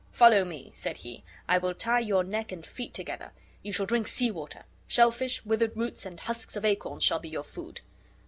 "Follow 0.11 0.43
me," 0.43 0.71
said 0.73 0.99
be. 1.03 1.23
"I 1.47 1.59
will 1.59 1.75
tie 1.75 1.99
your 1.99 2.23
neck 2.23 2.51
and 2.51 2.65
feet 2.65 2.91
together. 2.91 3.33
You 3.61 3.71
shall 3.71 3.85
drink 3.85 4.07
sea 4.07 4.31
water; 4.31 4.63
shell 4.87 5.11
fish, 5.11 5.45
withered 5.45 5.77
roots, 5.77 6.07
and 6.07 6.19
husks 6.19 6.55
of 6.55 6.65
acorns 6.65 7.03
shall 7.03 7.19
be 7.19 7.29
your 7.29 7.43
food." 7.43 7.81